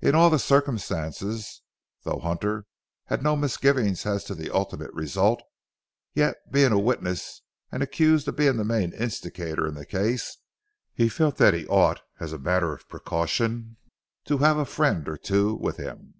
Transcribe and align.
In 0.00 0.14
all 0.14 0.30
the 0.30 0.38
circumstances, 0.38 1.60
though 2.02 2.18
Hunter 2.20 2.64
had 3.08 3.22
no 3.22 3.36
misgivings 3.36 4.06
as 4.06 4.24
to 4.24 4.34
the 4.34 4.48
ultimate 4.48 4.90
result, 4.94 5.42
yet 6.14 6.36
being 6.50 6.72
a 6.72 6.78
witness 6.78 7.42
and 7.70 7.82
accused 7.82 8.26
of 8.26 8.36
being 8.36 8.56
the 8.56 8.64
main 8.64 8.94
instigator 8.94 9.66
in 9.66 9.74
the 9.74 9.84
case, 9.84 10.38
he 10.94 11.10
felt 11.10 11.36
that 11.36 11.52
he 11.52 11.66
ought, 11.66 12.00
as 12.18 12.32
a 12.32 12.38
matter 12.38 12.72
of 12.72 12.88
precaution, 12.88 13.76
to 14.24 14.38
have 14.38 14.56
a 14.56 14.64
friend 14.64 15.06
or 15.10 15.18
two 15.18 15.54
with 15.56 15.76
him. 15.76 16.14